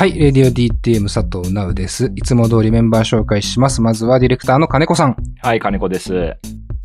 [0.00, 2.10] はい、レディオ DTM 佐藤直です。
[2.16, 3.82] いつも通りメンバー紹介します。
[3.82, 5.14] まずはディレクターの金子さん。
[5.42, 6.14] はい、金子です。
[6.14, 6.36] よ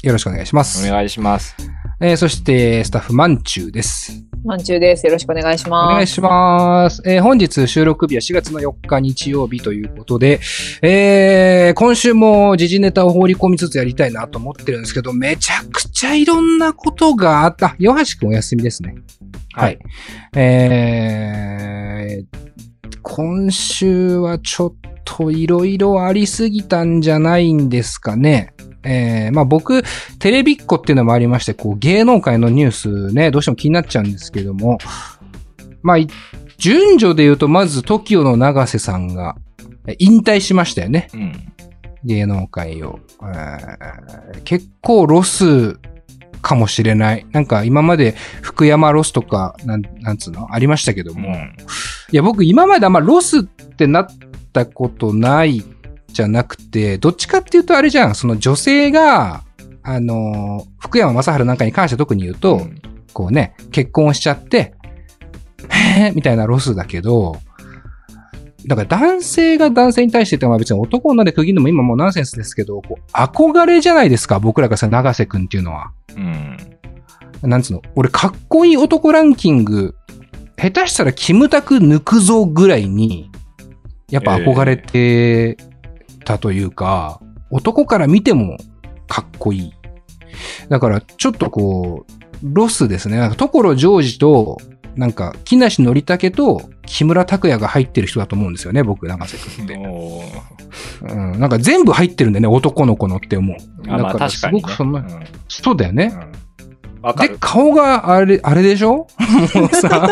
[0.04, 0.86] ろしくお願いします。
[0.86, 1.56] お願いします。
[2.02, 4.22] えーそして、スタッフ、まんちゅうです。
[4.44, 5.06] まんちゅうです。
[5.08, 5.94] よろしくお願いしおます。
[5.94, 7.02] 願いします。
[7.06, 10.42] えー本日収録日は4月の4日日曜日ということで、
[10.82, 17.78] えー今週も時事ネタを放り込みつつやりたいなと思ってるんですけど、めちゃくちゃいろんなことがあった。
[17.80, 18.96] 岩橋くんお休みですね。
[19.54, 19.80] はい。
[20.36, 22.46] えー
[23.02, 28.54] 今週はちょっといろいろありすぎたんじゃないんですかね。
[28.84, 29.84] えーまあ僕、
[30.20, 34.78] テレビっ子っていうのもありまして、こう芸能界のニュースね、どうしても気になっちゃうんですけども、
[35.82, 36.08] まあ、い
[36.58, 39.36] 順序で言うと、まず TOKIO の永瀬さんが
[39.88, 41.10] え引退しましたよね。
[41.14, 41.54] うん。
[42.04, 43.00] 芸能界を。
[43.22, 45.80] えー結構ロス
[46.46, 47.26] かもしれない。
[47.32, 50.54] なんか今まで福山ロスとか、なん、なんつうの？
[50.54, 51.30] ありましたけども。
[51.30, 51.56] うん。
[52.12, 54.08] いや、僕今まであんまロスってなっ
[54.54, 55.64] たことない
[56.08, 59.44] じゃなくて、どっちかっていうとあれじゃん、その女性が、
[59.82, 64.74] あのー、福山雅治なんかに関して特に言うと、うんこうね、結婚しちゃって、
[65.70, 67.38] へーみたいなロスだけど、
[68.68, 75.92] だから男性が男性に対してって、まあ別に男女で区切るのも今もうナンセンスですけど、こう憧れじゃないですか、僕らがさ、長瀬くんっていうのは。
[76.16, 76.58] うん。
[77.44, 79.96] なんつうの俺かっこいい男ランキング、
[80.58, 83.30] 下手したらキムタク抜くぞぐらいに、
[84.10, 85.58] やっぱ憧れて
[86.24, 87.20] たというか、
[87.52, 88.58] 男から見ても
[89.08, 89.74] かっこいい。
[90.70, 93.18] だからちょっとこう、ロスですね。
[93.18, 94.58] なんか所ジョージと、
[94.96, 99.74] なんか木梨憲武と木村拓哉が入ってる人だと思うんですよね、僕、長瀬くんって。
[99.74, 103.88] うん、なんか全部入ってるんだよね、男の子のって思う。
[103.88, 104.30] だから。
[104.30, 105.06] すごくそん
[105.50, 106.14] そうだよね。
[106.14, 106.46] うん
[107.18, 107.38] でる、。
[107.40, 109.06] 顔があれ、あれでしょ？
[109.54, 110.08] もうさ、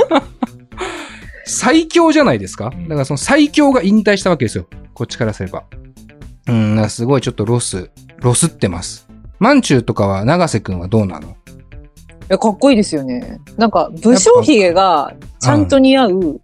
[1.45, 2.71] 最強じゃないですか？
[2.73, 4.67] うんだからその最強が引退したわけですよ。
[4.93, 5.63] こっちからすれば。
[6.47, 7.89] うん、すごいちょっとロス、
[8.19, 9.07] ロスってます。
[9.39, 11.29] マンチューとかは長瀬くんはどうなの？
[11.29, 11.42] い
[12.33, 13.39] やかっこいいですよね。
[13.57, 16.41] なんか、武将髭がちゃんと似合う、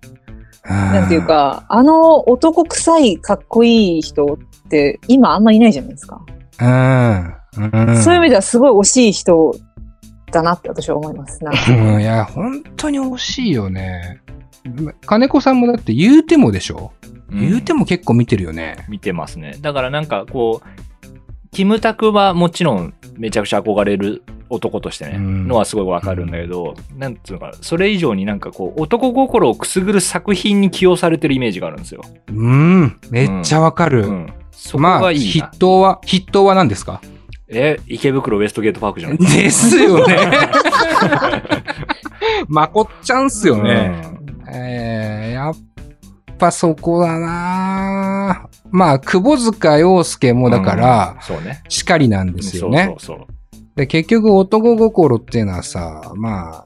[0.66, 1.26] なんていう。
[1.26, 4.26] か、あの男臭いかっこいい人
[4.66, 6.22] って今あんまいないじゃないですか。
[6.62, 7.34] うん。
[7.58, 8.04] うん。
[8.04, 9.56] そういう意味ではすごい惜しい人
[10.32, 11.44] だなって私は思います。
[11.44, 14.22] なんかうん、いや、本当に惜しいよね。
[15.06, 16.92] 金子さんもだって言うてもでしょ、
[17.32, 18.86] うん言うても結構見てるよね。
[18.90, 19.56] 見てますね。
[19.62, 32.02] だからなんかこう、キムタクはもちろんめちゃくちゃ憧れる男としてね、うんのはすごいわかるんだけど、なんつうのかな、それ以上になんかこう、男心をくすぐる作品に起用されてるイメージがあるんですよ。
[32.28, 34.08] うん、めっちゃわかる。
[34.08, 34.34] うん。
[34.52, 35.48] そこまあ、がいい筆な。
[35.50, 37.02] 頭は、筆頭は何ですか？
[37.48, 40.18] え、池袋ウエストゲートパークじゃないですよね。
[42.48, 43.92] まこっちゃんっすよね。
[44.14, 44.20] うん
[44.52, 45.56] えー、やっ
[46.38, 51.62] ぱそこだなまあ、窪塚洋介もだから、うんそうね。
[51.70, 52.86] しかりなんですよね。
[52.86, 53.28] そうそうそう。
[53.80, 56.66] で結局男心っていうのはさ、ま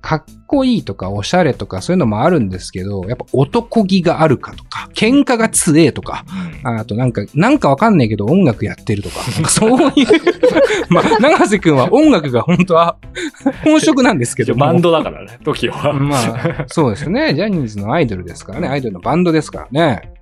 [0.00, 6.24] かっこいいとかおしゃれとかそういうのもあるんですけど、やっぱ男気があるかとか、喧嘩が強えとか、
[6.62, 10.06] うんあとなんか、なんかわかんないけど音楽やってるとか、かそういう、
[10.90, 12.98] まあ、長瀬くんは音楽が本当は
[13.64, 14.60] 本職なんですけども。
[14.60, 15.92] バンドだからね、時は。
[15.92, 17.34] まあ、そうですよね。
[17.34, 18.68] ジャニーズのアイドルですからね。
[18.68, 20.12] アイドルのバンドですからね。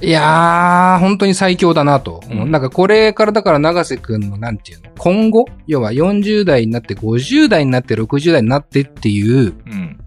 [0.00, 2.22] いやー、本当に最強だなと。
[2.30, 4.90] うんなんかこれからだから長瀬くんのなんていうの？
[4.96, 5.46] 今後？
[5.66, 9.98] 要は40代になって50代になって60代になってっていううん。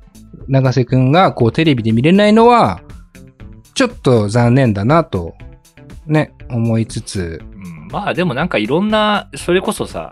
[0.47, 2.81] 長瀬くんがこうテレビで見れないのは、
[3.73, 5.33] ちょっと残念だなと、
[6.07, 10.11] ね、思いつつ、うんまあでもなんかいろんな、それこそさ、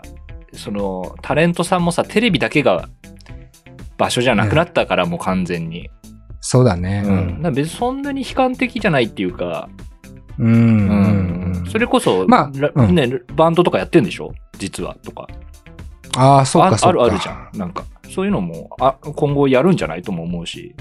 [0.54, 2.88] そのタレントさんもさ、テレビだけが
[3.98, 5.90] 場所じゃなくなったからもう完全に。
[6.50, 7.04] そうだね。
[7.06, 7.10] う
[7.48, 7.54] ん。
[7.54, 9.68] 別にそんなに悲観的じゃないっていうか、
[10.36, 10.52] うん。
[10.52, 11.54] うん。
[11.54, 14.32] うんそれこそ、まあね、バンドとかやってんでしょ？
[14.58, 15.28] 実はとか。
[16.16, 17.02] ああ、そうか、そうか。
[17.02, 17.50] ああるあるじゃん。
[17.56, 20.74] なんか、そういうのもあ今後やるんじゃないとも思うし。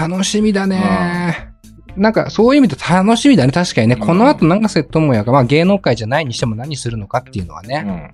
[0.00, 1.50] 楽しみだね。
[1.96, 3.50] なんか、そういう意味で楽しみだね。
[3.50, 3.96] 確かにね。
[3.98, 8.12] うんこの後、長瀬智也が、まあ芸能界じゃないにしても何するのかっていうのはうね。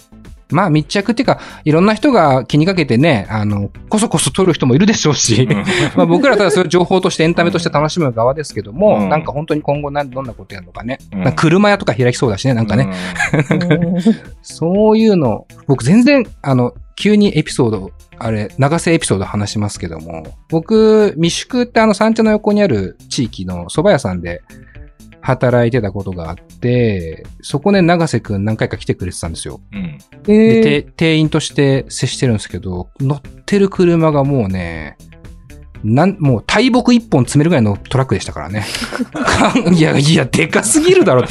[0.52, 0.56] ん。
[0.56, 5.48] まあ密着っていうか、いろんな人が気にかけてね、あの、こそこそ撮る人もいるでしょうし。
[5.96, 10.98] まあ僕らただそれを情報としてエンタメとして楽しむ側ですけども、うんなんか本当に今後なんどんなことやるのかね。
[11.12, 12.88] うんなんか車屋とか開きそうだしね、なんかね。
[13.50, 13.96] うん
[14.42, 24.42] そういうの、僕全然、あの、急にエピソード、あれ、長瀬エピソード話しますけども、僕、未宿ってあの三茶の横にある地域の蕎麦屋さんで
[25.26, 29.60] 働いてたことがあって、そこね、長瀬くん何回か来てくれてたんですよ。
[29.72, 29.98] うん。
[30.22, 34.96] で、店員として接してるんですけど、乗ってる車がもうね、
[35.82, 38.66] なん、もう大木一本詰めるぐらいのトラックでしたからね。
[39.74, 41.24] いや、いや、でかすぎるだろ。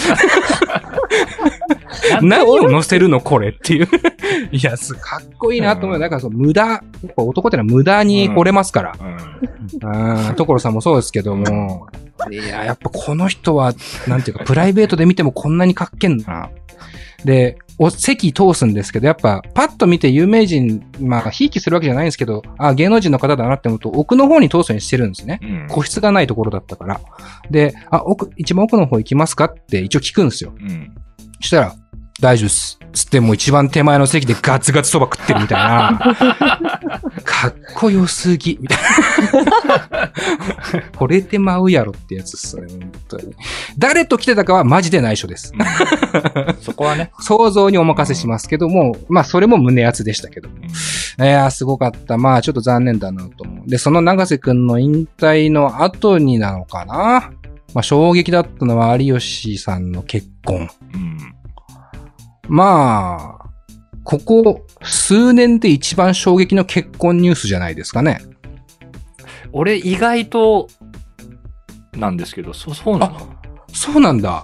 [2.21, 3.87] 何を乗せるのこれっていう。
[4.51, 5.95] いや、すかっこいいなと思う。
[5.95, 8.93] うんだからその無駄、やっぱ男ってのは無駄に来れますから。
[8.99, 10.27] うん。
[10.27, 11.87] うん、所さんもそうですけども。
[12.31, 13.73] いや、やっぱこの人は、
[14.07, 16.49] なんていうか、プライベートで見てもこんなにかっけんな。
[17.25, 25.39] で、お席通すんですけど、やっぱ、パッと見て有名人、まあ、ひいきするわけじゃないんですけど、あ、芸能人の方だなって思うと、奥の方に通すようにしてるんですね。
[25.41, 25.67] うん。
[25.67, 27.01] 個室がないところだったから。
[27.51, 30.53] で、あ、奥、一番奥の方行きますかって一応聞くんですよ。
[30.57, 30.95] うん。
[31.41, 31.75] そしたら、
[32.21, 32.79] 大丈夫っす。
[32.94, 36.00] つってもう一番手前の席でガツガツそば食ってるみたいな。
[37.25, 38.57] かっこよすぎ。
[38.62, 40.12] みたいな。
[40.94, 43.35] 惚れてまうやろってやつっすね、本当に。
[43.77, 45.51] 誰と来てたかはマジで内緒です。
[45.53, 47.12] うんそこはね。
[47.19, 50.50] 想像にお任せしますけども、まあそれも胸熱でしたけど。
[50.50, 50.65] うん
[51.17, 52.17] いやー、すごかった。
[52.17, 53.69] まあ、ちょっと残念だなと思う。
[53.69, 57.31] で、その長瀬くんの引退の後になのかな
[57.73, 60.69] まあ、衝撃だったのは有吉さんの結婚。
[60.94, 61.14] うん。
[62.47, 63.50] まあ、
[64.03, 68.21] ここ数年で一番衝撃の結婚ニュースじゃないですかね。
[69.51, 70.68] 俺意外と、
[71.94, 73.36] なんですけど、そ、そうなの
[73.74, 74.44] そうなんだ。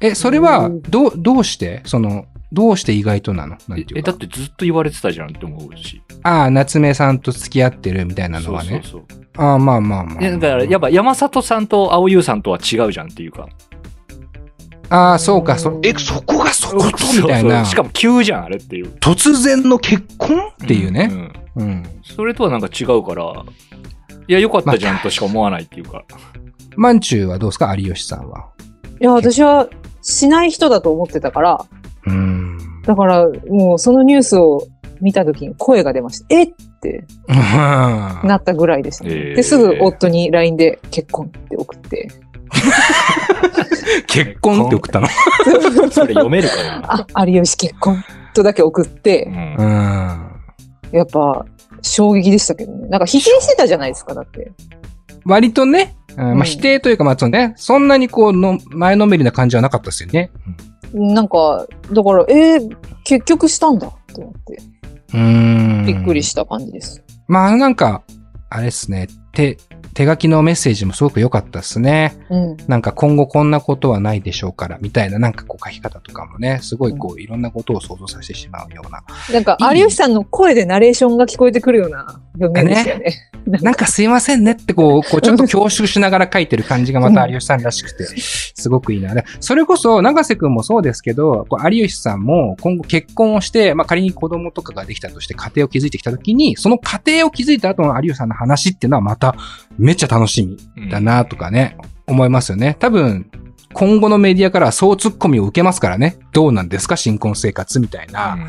[0.00, 1.82] え、それは、どう、どうして？
[1.84, 3.56] その、どうして意外となの？
[3.68, 4.16] なんていえ、だっ。
[4.16, 6.00] てずっと言われてたじゃんって思うし。
[6.22, 8.70] ああ、夏目さんと付き合ってるみたいなのはね。
[8.70, 9.20] そうそうそう。
[9.36, 10.20] ああ、まあまあまあ。
[10.20, 13.48] いや、だから、やっぱ山里さんと青優さんとは違うじゃんっていうか。
[14.88, 16.86] ああ、そうか、そ、え、そこがそこと
[17.20, 17.48] みたいな。
[17.48, 18.92] そうそうしかも急じゃん、あれっていう。
[19.00, 20.38] 突然の結婚？
[20.64, 21.06] っていうね。
[21.06, 21.82] んうん。
[22.04, 23.44] それとはなんか違うから、
[24.28, 26.04] いや、よかったじゃんとしか思わないっていうか。
[26.76, 27.74] まんちゅうはどうですか？
[27.76, 28.48] 有吉さんは。
[29.00, 29.68] いや、私は
[30.02, 31.64] しない人だと思ってたから、
[32.06, 32.82] うーん。
[32.84, 34.62] だからもうそのニュースを
[35.00, 36.26] 見た時に声が出ました。
[36.30, 39.10] えって なったぐらいでしたね。
[39.12, 42.08] えーで、すぐ夫に LINE で結婚って送って。
[44.06, 45.08] 結婚って送ったの？
[45.90, 47.06] それ読めるかな？
[47.14, 48.02] あ、有吉結婚
[48.34, 49.62] とだけ送ってう、んう。
[49.64, 50.30] ん。
[50.92, 51.44] やっぱ
[51.82, 52.88] 衝撃でしたけどね。
[52.88, 54.52] なんか否定してたじゃないですか、だって。
[55.24, 60.30] 割とね、まあ、否定というか、まあ、そのね、そんなにこうの、前のめりな感じはなかったですよね。
[60.94, 64.58] なんか、だから、えー結局したんだと思って、
[65.14, 65.84] うーん。
[65.86, 67.04] びっくりした感じです。
[67.28, 68.02] まあ、なんか、
[68.50, 69.56] あれですね、手、
[69.96, 72.14] 手書きのメッセージもすごく良かったですね。
[72.28, 72.56] うん。
[72.68, 79.02] なんか今後こんなことはないでしょうから、みたいななんかこう書き方とかもね、すごいこういろんなことを想像させてしまうような。
[79.32, 83.14] なんか、いい有吉さんの声でナレーションが聞こえてくるような文面でしたよね。
[83.46, 89.14] なんかすいませんねってこう、こうちょっと恐縮しながら書いてる感じがまた有吉さんらしくて、すごくいいな。
[89.14, 99.34] でそれこそ、長瀬くんもそうですけど、こう有吉さんも今後結婚をして、まあ仮に子供とかができたとして家庭を築いてきたときに、その家庭を築いた後の有吉さんの話っていうのはまた
[99.86, 101.78] めっちゃ楽しみだなとかね、
[102.08, 102.76] 思いますよね。
[102.80, 103.30] 多分、
[103.72, 106.16] 今後のメディアからはそうツッコミを受けますからね。
[106.32, 108.34] どうなんですか新婚生活みたいな。
[108.34, 108.48] うん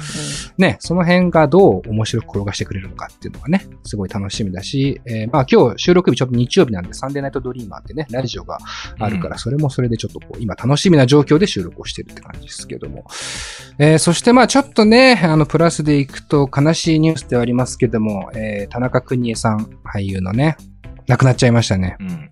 [0.57, 8.57] ね、その辺がどう面白く転がしてくれるのかっていうのがね、すごい楽しみだし、えーまあ今日収録日ちょっと日曜日なんでサンデーナイトドリーマーってね、ラジオが
[8.97, 13.03] あるから、それもそれでちょっとこう、今楽しみな状況で収録をしてるって感じですけども。
[13.79, 20.55] えーそしてまあちょっとね、あの、プラスでいくと悲しいニュースではありますけども、えー田中邦衛さん、俳優のね、
[21.07, 21.97] 亡くなっちゃいましたね。
[21.99, 22.29] うん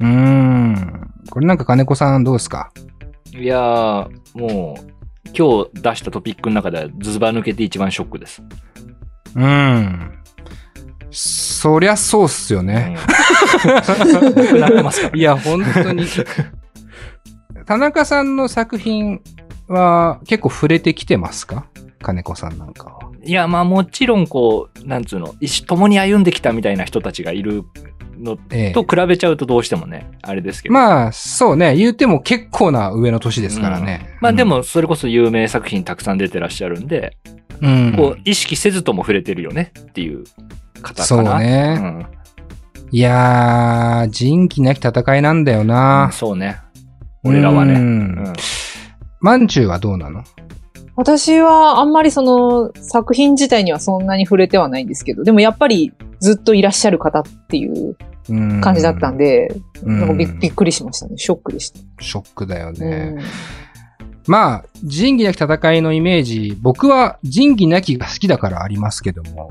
[0.00, 1.10] うーん。
[1.30, 2.70] これなんか金子さんどうですか？
[3.32, 4.82] いやー、もう、
[5.36, 8.42] 今日出したトピックの中ではズバ抜けて一番ショックです。
[9.34, 10.18] うーん。
[11.10, 12.96] そりゃそうっすよね。
[14.52, 14.60] うん。
[14.60, 16.04] なってますから、いや、本当に。
[17.66, 19.20] 田中さんの作品
[19.68, 21.66] は結構触れてきてますか？
[22.02, 22.98] 金子さんなんかは。
[23.24, 27.62] いや、まあもちろんこう、なんつうの、一緒共に歩んできたみたいな人たちがいる
[28.18, 30.72] のええと比べちゃうとどうしてもね、あれですけど。
[30.72, 31.76] まあ、そうね。
[31.76, 34.16] 言うても結構な上の年ですからね。
[34.20, 37.16] まあでも、それこそ有名作品たくさん出てらっしゃるんで、
[37.60, 40.24] うん、うんこう、意識せずとも触れてるよねっていう
[40.82, 41.04] 方かな。
[41.04, 41.78] そうね。
[41.80, 42.06] うん
[42.90, 46.10] いやー、仁義なき戦いなんだようんな。
[46.12, 46.58] そうね。
[47.24, 47.74] 俺らはね。
[47.74, 48.32] ううんん
[49.20, 50.22] まんちゅうはどうなの？
[50.96, 57.96] 私はあんまりその作品自体にはそんなに触れてはないんですけど、でもやっぱりずっといらっしゃる方っていう
[58.28, 59.48] うん感じだったんで、
[59.82, 61.18] うんなんかびびっくりしましたね。
[61.18, 61.80] ショックでした。
[62.00, 63.10] ショックだようね。
[63.10, 63.18] ん
[64.26, 69.50] まあ、仁義なき戦いのイメージ、僕は仁義なきが好きだからありますけども、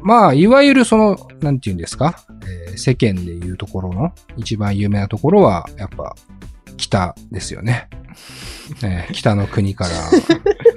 [0.00, 2.24] まあ、いわゆるその、なんて言うんですか、
[2.68, 6.14] えー世間でいうところの一番有名なところは、やっぱ、
[6.76, 7.88] 北ですよね。
[8.82, 9.90] えー北の国から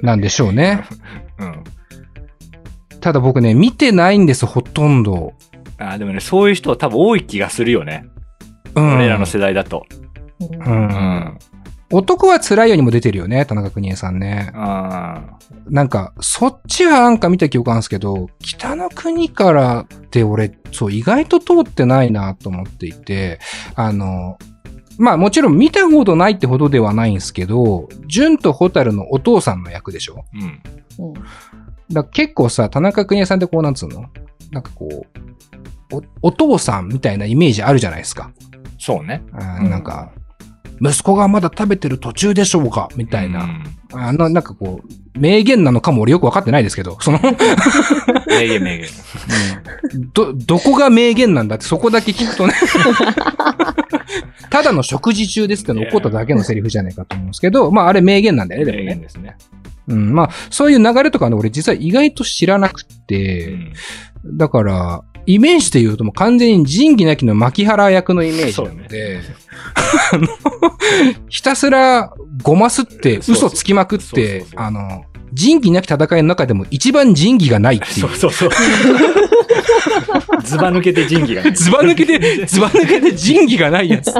[0.02, 0.84] なんでしょうね。
[1.38, 1.64] うん。
[3.00, 5.32] ただ僕ね、見てないんです、ほとんど。
[5.78, 8.04] あでもね、そういう人多分多い気がするよね。
[8.74, 8.94] うん。
[8.96, 9.86] 俺らの世代だと。
[10.40, 10.44] う。
[10.44, 11.38] うんん。
[11.92, 14.52] 男は辛いようにも出てるよね、田中邦衛さんね。
[14.54, 15.22] あ
[15.68, 23.40] なんか、そっちはなんか見た記憶あるんですけど、北の国からって俺、そう、意外と通ってないなと思っていて、
[23.74, 24.38] あの、
[25.00, 30.24] まあもちろん見たことないってほどではないんですけど、純と蛍のお父さんの役でしょ？
[30.34, 30.42] うん。
[31.06, 31.14] うん
[31.92, 34.10] だ結構さ、田中邦衛さんってこうなんつうの？
[34.52, 35.06] なんかこ
[35.92, 38.30] う、お、お父さんみたいなイメージあるじゃないですか。
[38.78, 39.24] そうね。
[39.32, 40.12] うんなんか、
[40.80, 42.88] 息子がまだ食べてる途中でしょうか？
[42.96, 43.44] みたいな。
[43.44, 47.18] うんあの、なんかこう、名言なのかも俺よくわかってないですけど、その、
[48.28, 48.88] 名言名言。
[50.14, 52.54] ど、どこが名言なんだってそこだけ聞くとね。
[54.48, 58.94] ただの食事中ですっての怒っただけのセリフじゃないかと思うんですけど、まああれ名言なんだよね、で名もね。
[58.94, 59.36] 言ですね。
[59.88, 63.72] うん、まあそういう流れとかね、俺実は意外と知らなくうて、ん
[64.24, 69.20] だから、イメージで言うともう完全に仁義なきの牧原役のイメージなので、
[70.12, 70.26] あの、
[71.28, 78.10] ひたすらごますって嘘つきまくってあの、仁義なき戦いの中でも一番仁義がないっていうそう。
[78.16, 78.50] そうそう。
[80.42, 81.52] ズバ抜けて仁義がね。
[81.52, 84.10] ズバ抜けて、ズバ抜けて仁義がないやつ。
[84.10, 84.14] っ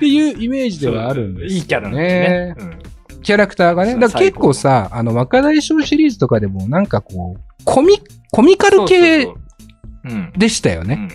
[0.00, 2.54] ていうイメージではあるんですいいキャラなんね。
[2.58, 2.80] うん
[3.22, 3.96] キャラクターがね。
[3.98, 8.00] だから結構さ、あの、若大将シリーズとかでもなんかこう、コミ、
[8.30, 9.28] コミカル系。
[10.36, 11.08] でしたよね。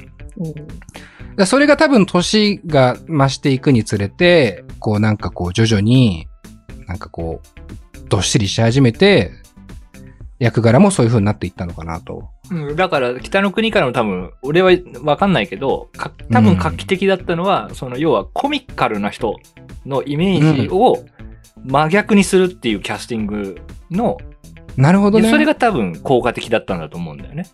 [1.45, 6.27] それが多分年が増していくにつれて、こうなんかこう徐々に、
[6.87, 9.31] なんかこう、どっしりし始めて、
[10.39, 12.29] 役柄もそういう風になっていったのかなと。
[12.51, 14.71] うん、だから、北の国からも多分、俺は
[15.03, 19.35] わかんないけど、か多分画期的だったのは、その、要はコミカルな人
[19.85, 21.03] のイメージを
[21.63, 23.57] 真逆にするっていうキャスティング
[23.89, 24.17] の、
[24.77, 25.29] なるほどね。
[25.29, 27.45] それが多分効果的だったんだと思うんだよね。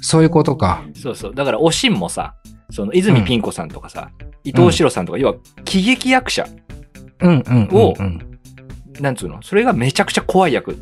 [0.00, 0.82] そういうことか。
[0.94, 1.34] そうそう。
[1.34, 2.34] だから、おしんもさ、
[2.70, 4.10] その、泉ピン子さんとかさ、
[4.44, 6.46] 伊藤四郎さんとか、要は、喜劇役者、
[7.20, 8.20] うんうんうん、をうん。
[9.00, 9.42] なんつうの？
[9.42, 10.74] それがめちゃくちゃ怖い役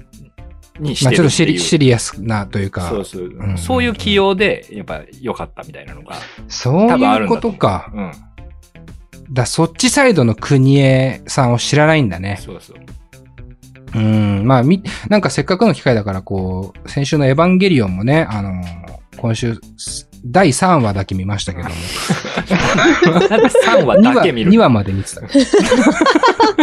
[0.78, 1.16] にしまあてるっていう。
[1.16, 6.14] ちょっとシリシリアスなというか、そうそう、うんそういう起用で、やっぱ良かったみたいなのが。
[6.46, 7.90] そういうことか。
[7.92, 8.12] うん。
[9.32, 12.38] だそっちサイドの国江さんを知らないんだね。
[12.40, 12.76] そうそう。
[13.94, 14.46] うん。
[14.46, 18.62] まあ、み、なんかせっかくの機会だから、こう、先週のエヴァンゲリオンもね、あの
[19.16, 19.58] 今週、
[20.26, 21.74] 第3話だけ見ましたけども。
[21.74, 25.20] なんで3話2話、だけ見る2話まで見てた。
[25.20, 25.28] い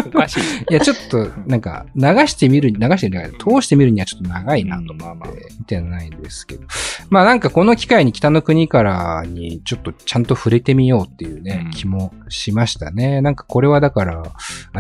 [0.07, 0.73] おかしい。
[0.73, 5.51] や、ちょっと、なんか、流してみる、流してみる、通してみるにはちょっと長いなと思って。
[5.59, 6.63] 見てないですけど。
[7.09, 13.21] まあなんかこの機会に北の国からにちょっとちゃんと触れてみようっていうね、うん気もしましたね。
[13.21, 14.23] なんかこれはだから、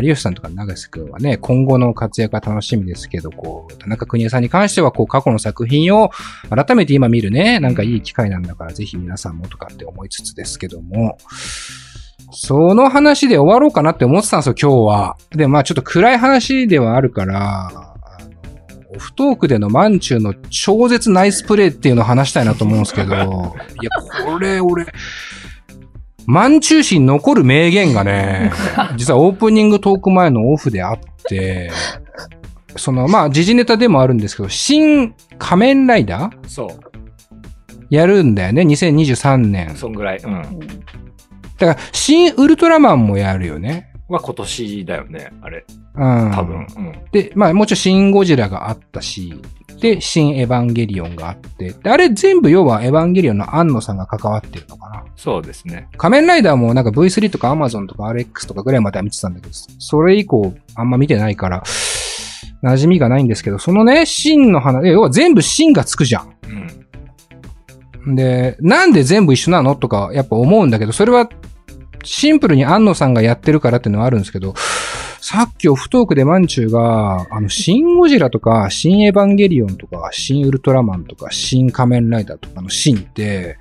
[0.01, 6.11] 有吉さんとか長瀬くんはね、今後の活躍が楽しみですけど、こう、田中邦衛さんに関しては、こう、過去の作品を
[6.49, 11.17] 改めて今見るね、なんかいい機会なんだから、ぜひ皆さんもとかって思いつつですけども、
[12.31, 15.17] その話で終わろうかなって思ってたんですよ、今日は。
[15.31, 17.91] で、まあちょっと暗い話ではあるから、
[18.93, 23.15] オフトークでのマンチューの超絶ナイスプレーっていうのを話したいなと思うんですけど、
[23.81, 23.89] いや、
[24.25, 24.85] これ俺、
[26.25, 28.51] マンチュー誌に残る名言がね、
[28.97, 31.71] 実はオープニングトーク前のオフであって、
[32.75, 36.47] その、まあ、時事ネタでもあるんですけど、新仮面ライダー？
[36.47, 36.71] そ
[37.91, 39.77] やるんだよね、2023年う。。
[39.77, 40.17] そんぐらい。
[40.17, 40.33] うん。
[40.33, 40.45] うん
[41.57, 43.93] だから、新ウルトラマンもやるよね。
[44.07, 45.63] は今年だよね、あれ。
[45.95, 46.31] うん。
[46.33, 46.65] 多分。
[46.75, 47.03] うん。
[47.11, 49.39] で、まあもちろんシン・ゴジラがあったし、
[49.79, 55.03] で、新エヴァンゲリオンがあって、であれ全部要はエヴァンゲリオンの安野さんが関わってるのかな。
[55.15, 55.87] そうですね。
[55.97, 61.61] 仮面ライダーもなんか V3 とか Amazon とか RX とかぐらいまでは見てたんだけど、それ以降あんま見てないから、
[62.63, 66.33] 馴染みがないんですけど、そのね、シンの話、要は全部シンがつくじゃん。
[66.43, 66.87] うん。
[68.07, 69.75] で、なんで全部一緒なの？
[69.75, 71.29] とかやっぱ思うんだけど、それは
[72.03, 74.55] シンプルに安野さんがやってるからっていうのはあるんですけど、
[75.23, 83.59] さっきオフトークでマンチューが、あの、シン・ゴジラとか、シン・エヴァンゲリオンとか、シン・ウルトラマンとか、シン・仮面ライダーとかのシンって、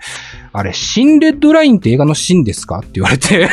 [0.55, 2.79] あれ、シン・レッドラインって映画のシンですか？
[2.79, 3.51] って言われて、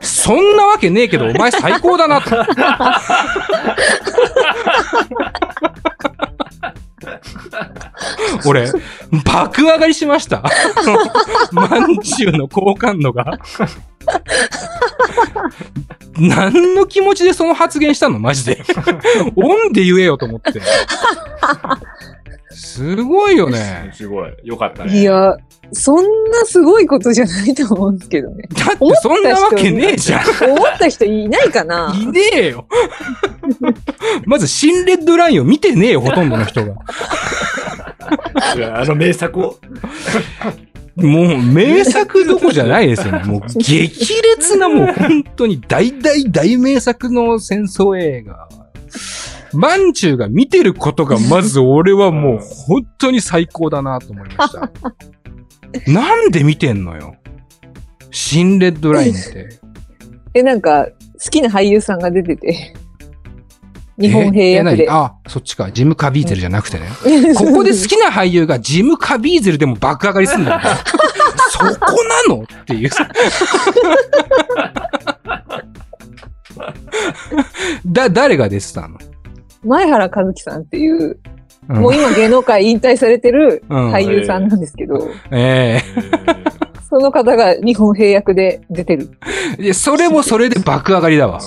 [0.00, 2.30] そんなわけねえけど、お前最高だなと。
[8.46, 8.70] 俺、
[9.24, 10.42] 爆上がりしました。
[11.52, 13.38] まんじゅうの好感度が。
[16.16, 18.18] 何の気持ちでその発言したの？
[18.18, 18.62] マジで。
[19.36, 20.60] オンで言えよと思って。
[22.50, 23.90] すごいよね。
[23.94, 24.32] すごい。
[24.44, 25.00] よかったね。
[25.00, 25.36] いや、
[25.72, 28.48] そんなすごいことじゃないと思うんですけどね。
[28.52, 30.22] だってそんなわけねえじゃん。
[30.52, 32.66] 思った人いないかないねえよ。
[34.24, 36.74] まず、新レッドラインを見てねえよ、ほとんどの人が。
[38.74, 39.58] あの名作を。
[40.96, 43.24] もう名作どこじゃないですよね。
[43.26, 48.48] もう激烈なもう本当に大大大名作の戦争映画。
[49.52, 54.70] マンチューが見てることがまず俺はもう本当に最高だなと思いました。
[55.92, 57.16] なんで見てんのよ。
[58.10, 59.48] 新レッドラインって。
[60.34, 62.74] え、なんか、好きな俳優さんが出てて。
[63.98, 64.88] 日本平え役で。
[64.90, 65.70] あ、そっちか。
[65.70, 66.86] ジム・カビーゼルじゃなくてね。
[67.36, 70.60] ここで好きな俳優がジム・カビーゼルでも爆上がりするんだ
[71.50, 71.64] そこ
[72.28, 72.42] なの？
[72.42, 72.90] っていう。
[77.86, 78.98] だ、誰が出てたの、
[79.64, 81.18] 前原和樹さんっていう、
[81.68, 81.76] うん。
[81.76, 85.80] もう今芸能界引退されてるうん俳優さんなんですけど、え
[86.94, 89.18] その方が日本平役で出てる。
[89.58, 91.40] えでそれもそれで爆上がりだわ。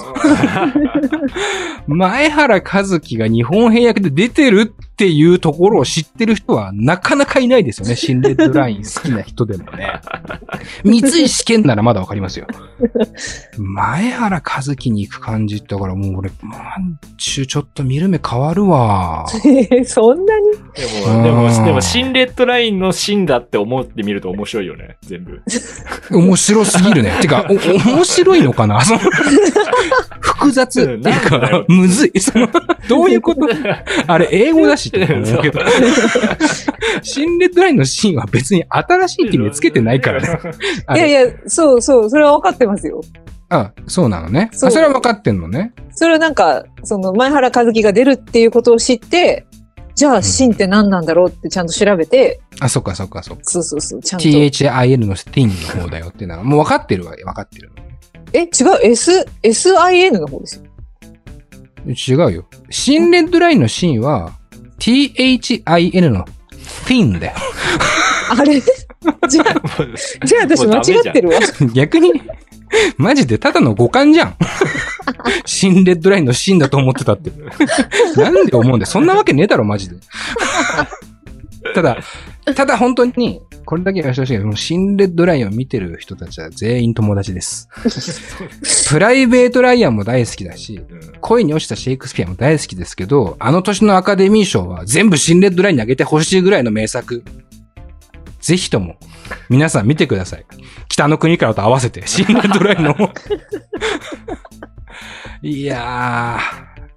[1.87, 7.95] 前原和樹が日本平役で出てるっていうところを知ってる人はなかなかいないですよね。
[7.95, 10.01] 新レッドライン好きな人でもね。
[10.83, 12.47] 三石健ならまだわかりますよ。
[13.59, 19.27] 前原和樹に行く感じだからもう俺、まんちゅうちょっと見る目変わるわ。
[19.85, 20.51] そんなに？
[20.73, 25.43] でも、でも、でも、新レッドラインの新だって思ってみると面白いよね、全部。
[26.09, 27.11] 面白すぎるね。
[27.21, 28.79] てか、お面白いのかな？
[30.19, 32.19] 複雑っていううんなんだかよ、むずい。
[32.19, 32.49] その、
[32.89, 33.47] どういうこと？
[34.07, 35.59] あれ、英語だしって思うけど。
[37.01, 40.39] 新レッドラインのシーンは別に新しいって意味でつけてないからね。
[40.95, 43.01] いやいや、そうそう、それは分かってますよ。
[43.49, 44.49] あ、そうなのね。
[44.51, 45.73] そそれは分かってんのね。
[45.91, 49.45] それはなんか、その前原和樹が出るっていうことを知って、
[49.95, 53.43] じゃあ、シンって何なんだろうってちゃんと調べて、あ、そっかそっかそっか。
[53.43, 54.25] そうそうそう、ちゃんと。
[54.27, 57.71] THIN のティンの方だよっていうのは、もう分かってるわけ、分かってる
[58.33, 58.49] え、違う、
[58.83, 60.63] S、SIN の方ですよ。
[61.87, 62.29] の。
[62.29, 62.45] 違うよ。
[62.69, 64.36] 新レッドラインのシーンは、
[64.79, 66.25] THIN の
[66.87, 67.33] ティンだよ。
[68.29, 68.61] あれ？
[69.29, 69.85] じゃあ、
[70.25, 71.39] じゃあ私間違ってるわ。
[71.73, 72.13] 逆に、
[72.97, 74.35] マジでただの五感じゃん。
[75.45, 77.31] 新レッドラインのシーンだと思ってたって。
[78.19, 78.85] なんで思うんだよ。
[78.85, 79.95] そんなわけねえだろ、マジで。
[81.77, 81.97] ただ、
[82.55, 87.69] ただ本当に、これだけはしてほしいけど、もう新レッドラインを見てる人たちは全員友達です。
[88.89, 90.81] プライベートライアンも大好きだし、
[91.21, 97.23] 恋に落ちたシェイクスピアも大好きですけど、あの年のアカデミー賞は全部新レッドラインに上げてほしいぐらいの名作。
[98.41, 98.95] ぜひとも、
[99.49, 100.45] 皆さん見てください。
[100.89, 102.95] 北の国からと合わせて、新レッドラインの。
[105.43, 106.39] いや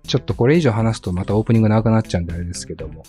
[0.05, 3.05] ー、ちょっとこれ以上話すとまたオープニング長くなっちゃうんであれですけども。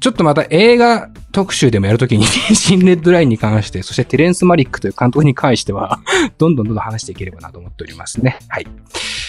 [0.00, 2.24] ちょっとまた映画特集でもやるときに、
[2.54, 6.00] 新レッドラインに関して、そしてテレンス・マリックという監督に関しては、
[6.38, 8.38] どんどんどんどん話していければなと思っておりますね。
[8.48, 8.66] はい。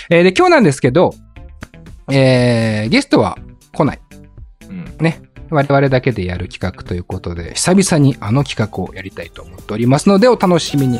[0.10, 1.14] えーで、今日なんですけど、
[2.10, 3.38] えー、ゲストは
[3.74, 4.00] 来ない。
[4.70, 5.22] うんね。
[5.50, 11.00] 我々だけでやる企画ということで、久々にあの企画をやりたいと思っておりますので、お楽しみに。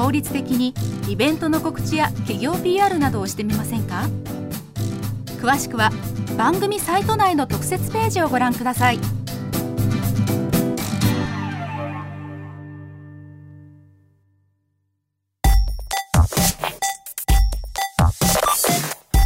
[0.00, 0.72] 効率的に
[1.08, 4.08] イベントの告知や企業 PR などをしてみませんか？
[5.42, 5.90] 詳しくは
[6.38, 8.98] 番組サイト内の特設ページをご覧ください。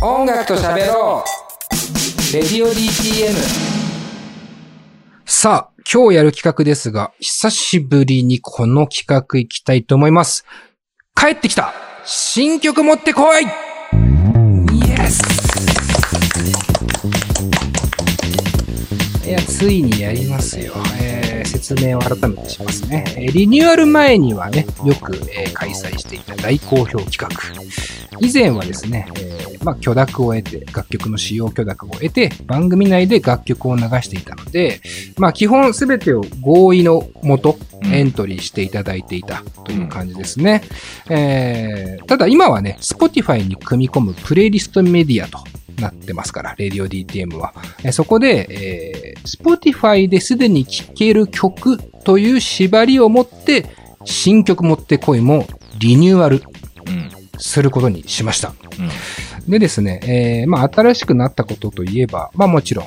[0.03, 1.25] 音楽と喋ろ
[2.33, 2.35] う。
[2.35, 3.33] レディオ DTM
[5.25, 10.45] さあ、今日やる企画ですが、久しぶりにこの企画行きたいと思います。
[11.15, 11.73] 帰ってきた
[12.05, 13.47] 新曲持ってこいイ
[14.91, 15.23] エス
[19.27, 20.73] いや、ついにやりますよ。
[21.01, 23.05] えー説明を改めてしますね。
[23.17, 27.29] えーリニューアル前にはね、よく、えー開催していた大好評企画。
[28.25, 34.81] 以前はですね、えーまあ、許諾を得て、楽曲の使用許諾を得て、番組内で楽曲を流していたので、
[35.19, 37.59] まあ、基本すべてを合意のもと、
[37.93, 40.63] エントリーしていただいていたという感じですね。
[41.11, 45.39] えーただ今はね、Spotify に組み込むプレイリストメディアと
[45.81, 47.55] なってますから、Radio DTM は。
[47.83, 53.67] えーそこで、えー Spotify ですでに聴ける曲という縛りを持って、
[54.05, 55.47] 新曲持ってこいも
[55.79, 56.43] リニューアル
[56.87, 58.49] うんすることにしました。
[58.49, 59.51] うん。
[59.51, 62.87] でですね、えー、まあ、新しくなったことといえば、まあもちろん、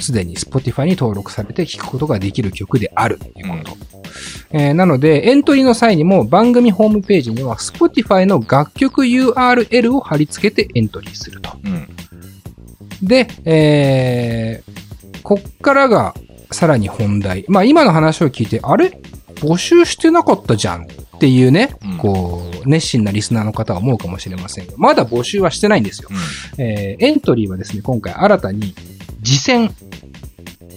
[0.00, 3.76] すでに Spotify に登録されて聴くことができる曲であるということ。
[4.50, 11.58] えーなので、エントリーの際にも番組ホームページには Spotify の楽曲 URL を貼り付けてエントリーすると。
[11.64, 11.88] うん。
[13.02, 16.14] で、えー、こっからが
[16.50, 17.44] さらに本題。
[17.48, 18.98] まあ今の話を聞いて、あれ？
[19.38, 20.86] 募集してなかったじゃん
[21.18, 26.08] っていうね、うんこう、熱心なリスナーの方は思うかもしれませんが、まだ募集はしてないんですよ。
[26.58, 28.72] えーエントリーはですね、今回新たに、
[29.24, 29.74] 次戦。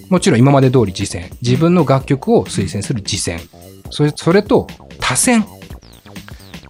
[0.10, 1.30] もちろん今まで通り次戦。
[1.44, 3.40] 自分の楽曲を推薦する次戦。
[3.92, 4.66] それ、それと、
[5.00, 5.46] 多選。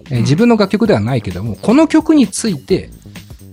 [0.10, 2.90] えー自分の楽曲ではないけども、この曲について、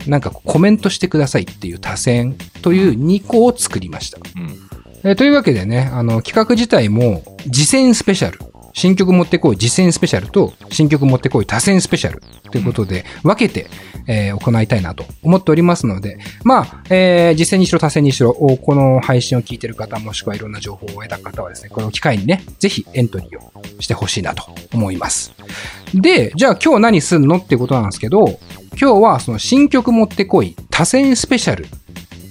[0.08, 4.18] なんかコメントしてくださいっていう多選という2個を作りました。
[4.36, 4.56] うん。
[5.04, 8.40] えーというわけでね、あの、企画自体も、次戦スペシャル。
[8.72, 12.22] 新曲持ってこい次戦スペシャルと、新曲持ってこい多選スペシャル。
[12.50, 13.68] ということで、分けて、
[14.06, 25.32] えー行いたいなと思っておりますので、まあ、えー、実践にしろ多選にしろ、この配信を聞いてる方、もしくはいろんな情報を得た方はですね、これを機会にね、ぜひエントリーをしてほしいなと思います。
[25.94, 28.38] で、じゃあ今日何すんのってことなんですけど、
[28.80, 31.66] 今日はその新曲持ってこい多選スペシャル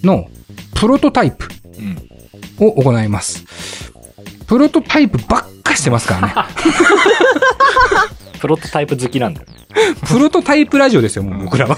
[0.03, 0.27] の
[0.75, 1.47] プロトタイプ。
[2.59, 3.93] を行います。
[4.47, 6.33] プロトタイプばっかしてますからね。
[8.39, 9.53] プロトタイプ好きなんだよね。
[10.07, 11.75] プロトタイプラジオですよ、もう僕らは。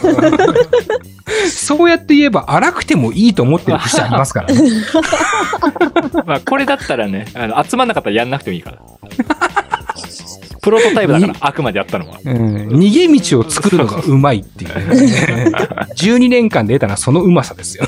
[1.49, 4.61] そうやって言えば荒くてもいいと思ってる節ありますからね。
[6.25, 8.77] まあ、これだったらね、あの集まんなかったらやんなくてもいいから。
[10.61, 12.19] プロトタイプだから、あくまでやったのは。
[12.23, 15.51] うん、逃げ道を作るのがうまいっていう、ね。
[15.95, 17.85] 12年間で得たのはそのうまさですよ。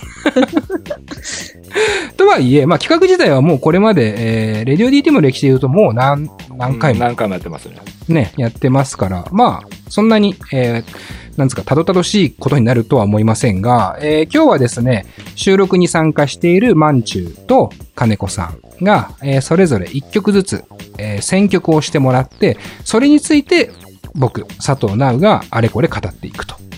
[2.17, 7.75] とはいえ、まあ企画自体はもうこれまで、えー、レディオ DT の歴史で言うともう何、何回もうん何回もやってますね。
[8.07, 15.05] ね、やってますから、まあ、そんなに、えー、なんですか、たどたどしいことになるとは思いませんが、えー今日はですね、
[15.35, 20.63] 収録に参加しているマンチューと金子さんが、えーそれぞれ1曲ずつ、
[20.97, 23.71] えー選曲をしてもらって、それについて
[24.13, 26.70] 僕、佐藤直があれこれ語っていくとうん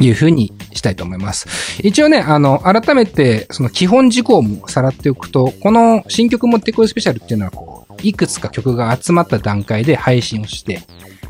[0.00, 1.80] いうふうにしたいと思います。
[1.82, 10.82] 一応ね、あの、改めて、その基本事項もさらっておくと、この新曲持ってこいスペシャルっていうのは、こう、いくつか曲が集まった段階で配信をして、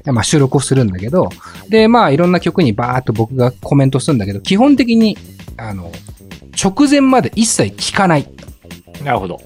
[0.07, 1.31] まあ収録をするんだけど、
[1.69, 5.17] で、まあいろんな曲にバーっと僕がコメントするんだけど、基本的に、
[5.57, 5.93] あの、
[6.63, 8.27] 直前まで一切聞かないっ
[9.05, 9.41] なるほど。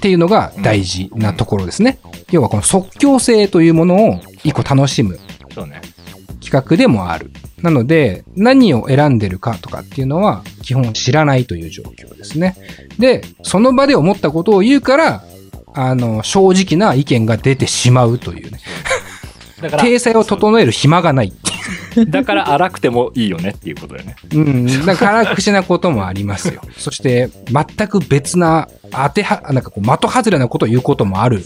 [0.00, 1.98] ていうのが大事なところですね。
[2.30, 5.18] 要はこの即興性というものを一個楽しむ
[5.54, 5.80] そうね。
[6.40, 7.30] 企画でもある。
[7.66, 12.56] なので、何を選んでるかとかっていうのは、基本知らないという状況ですね。
[12.96, 15.24] で、その場で思ったことを言うから、
[15.74, 18.60] あの、正直な意見が出てしまうというね。
[19.60, 21.32] だから、体裁を整える暇がない。
[22.08, 24.16] だから荒くてもいいよねっていうことだよね。
[24.32, 24.86] うん。
[24.86, 26.60] だから、辛口なこともありますよ。
[26.76, 31.42] そして、全く別な、当ては、なんかこう、的外れなことを言うこともある。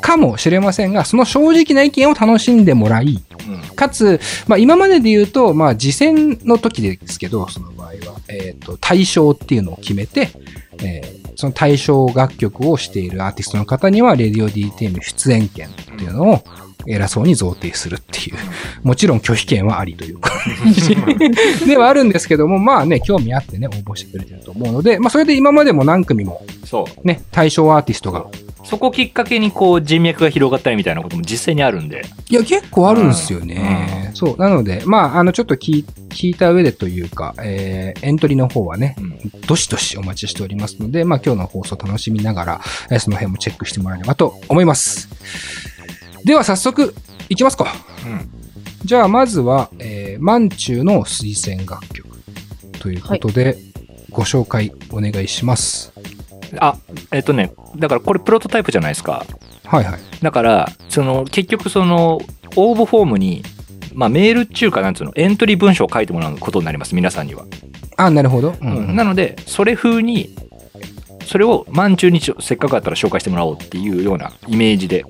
[0.00, 3.76] かもしれませんが、その正直な意見を楽しんでもらい、うん。
[3.76, 7.92] かつ、まあ今までで言うと、まあ次戦の時ですけど、その場合は、
[8.28, 10.30] えっ、と、対象っていうのを決めて、
[10.78, 16.42] えーその対象楽曲をしているアーティストの方には、レディオ DTM 出演権っていうのを
[16.88, 18.36] 偉そうに贈呈するっていう、
[18.82, 20.32] もちろん拒否権はありという感
[20.72, 20.96] じ
[21.66, 27.06] ではあるんですけども、まあね、興味あってね、応募してくれてると思うので、まあそれで今までも何組もそう。
[27.06, 28.26] ね、対象アーティストが、
[28.64, 32.04] そこきっかけにこう人脈が広がったりみたいなことも実際にあるんで。
[32.28, 34.10] いや、結構あるんですよね。
[34.14, 34.36] そう。
[34.38, 39.18] なので、まあ、あの、ちょっと聞い聞いた上でというか、えー、エントリーの方はねう、ん。
[39.46, 45.08] どしどしお待ちしておりますので、まあ、今日の放送楽しみながら、えーその辺もチェックしてもらえればと思います。
[46.26, 46.92] では、早速、
[47.28, 47.72] いきますか。
[48.04, 48.28] うん。
[48.84, 52.08] じゃあ、まずは、えー、マンチューの推薦楽曲
[52.80, 53.56] ということで、
[54.10, 55.92] ご紹介お願いします。
[56.58, 56.78] あ、
[57.12, 59.24] えっとね、だからこれプロトタイプじゃないですか。
[59.66, 60.00] はいはい。
[60.20, 62.20] だから、その、結局その、
[62.56, 63.44] 応募フォームに、
[63.94, 67.44] まあメールっていうかなんつうの、エントリー文章を書いてもらうことになります、皆さんには。
[67.96, 68.48] あ、なるほど。
[68.50, 70.34] ううんなので、それ風に、
[71.24, 75.04] それを満中にちょせっかくだったら紹介してもらおうっていうようなイメージで、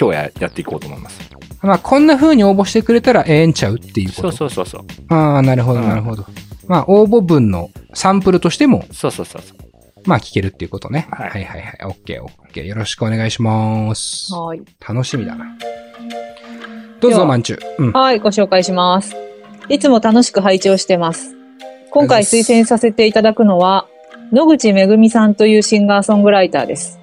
[0.00, 1.20] 今日ややっていこうと思います。
[1.62, 4.28] まあ、こんな風に応募してくれたらええんちゃうっていうこそと。
[4.28, 4.84] うそうそうそう。
[5.08, 6.24] ああ、なるほど、うんなるほど。
[6.66, 9.58] まあ、応募文のサンプルとしても、そうそうそうそう。
[10.06, 11.06] まあ、聞けるっていうことね。
[11.10, 11.78] はいはいはいはい。
[11.84, 12.64] オッケーオッケー。
[12.64, 14.32] よろしくお願いします。
[14.32, 14.62] はい。
[14.86, 15.44] 楽しみだな。
[17.00, 17.84] どうぞ、まんちゅう。
[17.84, 17.92] うん。
[17.92, 19.14] はい、ご紹介します。
[19.68, 21.34] いつも楽しく拝聴してます。
[21.90, 23.86] 今回推薦させていただくのは、
[24.32, 26.98] 野口めぐみさんというシンガーソングライターです。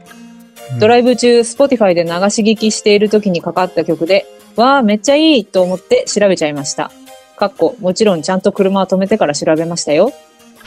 [0.80, 4.26] ドライブ中、Spotify で流し聞きしている時にかかった曲で、
[4.56, 6.92] わあ、めっちゃいいと思って調べちゃいました。
[7.38, 10.12] かっこ、もちろんちゃんと車を止めてから調べましたよ。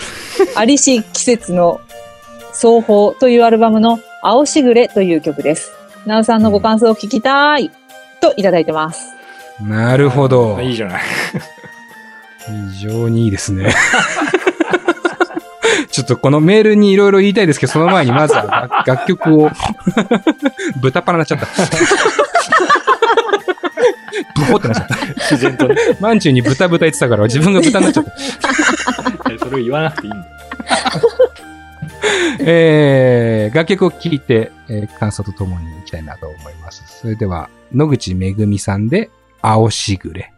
[0.57, 1.81] アリシ季節の
[2.53, 5.73] 双方というアルバムの青しぐれという曲です。
[6.07, 7.71] なおさんのご感想を聞きたい
[8.21, 9.07] といただいてます。
[9.61, 10.61] なるほど。
[10.61, 11.03] いいじゃない。
[12.79, 13.73] 非常にいいですね。
[15.91, 19.51] ちょっとこのメールにいろいろ言いたいですけど、その前にまずは楽 楽曲を、
[20.81, 21.47] 豚っ腹なっちゃった。
[24.37, 24.97] ブホってなっちゃった。
[24.97, 25.77] 自然とね。
[26.01, 28.11] マンチューに豚豚言ってたから自分が豚になっちゃった。
[29.39, 30.25] それを言わなくていいんだよ。
[32.41, 36.83] えー、楽曲を聴いて、えー感想とともにいきたいなと思います。
[37.01, 39.11] それでは、野口めぐみさんで、
[39.43, 40.33] 青しぐれ。